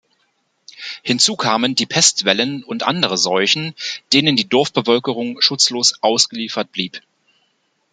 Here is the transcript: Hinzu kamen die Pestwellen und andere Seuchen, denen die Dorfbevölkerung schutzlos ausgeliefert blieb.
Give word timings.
Hinzu 1.03 1.35
kamen 1.35 1.75
die 1.75 1.85
Pestwellen 1.85 2.63
und 2.63 2.81
andere 2.81 3.19
Seuchen, 3.19 3.75
denen 4.13 4.35
die 4.35 4.49
Dorfbevölkerung 4.49 5.39
schutzlos 5.41 6.01
ausgeliefert 6.01 6.71
blieb. 6.71 7.03